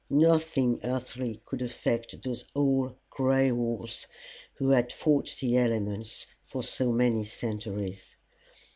Nothing 0.09 0.79
earthly 0.83 1.43
could 1.45 1.61
affect 1.61 2.23
those 2.23 2.43
old 2.55 2.95
gray 3.11 3.51
walls 3.51 4.07
that 4.59 4.73
had 4.75 4.91
fought 4.91 5.37
the 5.39 5.57
elements 5.57 6.25
for 6.43 6.63
so 6.63 6.91
many 6.91 7.23
centuries. 7.23 8.15